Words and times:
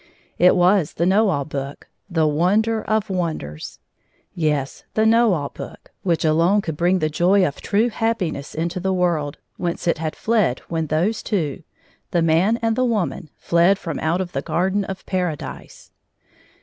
It 0.39 0.55
was 0.55 0.93
the 0.93 1.05
Know 1.05 1.29
All 1.29 1.45
Book; 1.45 1.87
the 2.09 2.25
wonder 2.25 2.81
of 2.81 3.11
wonders! 3.11 3.77
Yes; 4.33 4.83
theKnow 4.95 5.31
AU 5.33 5.49
Book, 5.49 5.91
which 6.01 6.25
alone 6.25 6.61
could 6.63 6.75
bring 6.75 6.97
the 6.97 7.07
joy 7.07 7.45
of 7.45 7.61
true 7.61 7.89
happiness 7.89 8.55
into 8.55 8.79
the 8.79 8.93
world, 8.93 9.37
whence 9.57 9.87
it 9.87 9.99
had 9.99 10.15
fled 10.15 10.57
when 10.69 10.87
those 10.87 11.21
two— 11.21 11.61
the 12.13 12.23
man 12.23 12.57
and 12.63 12.75
the 12.75 12.83
woman— 12.83 13.29
fled 13.37 13.77
from 13.77 13.99
out 13.99 14.27
the 14.33 14.41
Garden 14.41 14.83
of 14.85 15.05
Paradise. 15.05 15.91